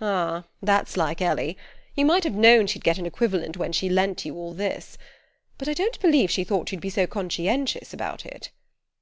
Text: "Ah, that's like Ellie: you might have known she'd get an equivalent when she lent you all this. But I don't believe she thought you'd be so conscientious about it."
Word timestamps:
"Ah, 0.00 0.44
that's 0.62 0.96
like 0.96 1.20
Ellie: 1.20 1.54
you 1.94 2.06
might 2.06 2.24
have 2.24 2.32
known 2.32 2.66
she'd 2.66 2.82
get 2.84 2.96
an 2.96 3.04
equivalent 3.04 3.58
when 3.58 3.70
she 3.70 3.90
lent 3.90 4.24
you 4.24 4.34
all 4.34 4.54
this. 4.54 4.96
But 5.58 5.68
I 5.68 5.74
don't 5.74 6.00
believe 6.00 6.30
she 6.30 6.42
thought 6.42 6.72
you'd 6.72 6.80
be 6.80 6.88
so 6.88 7.06
conscientious 7.06 7.92
about 7.92 8.24
it." 8.24 8.48